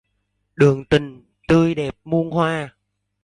[0.55, 2.73] Đường tình tươi đẹp muôn hoa.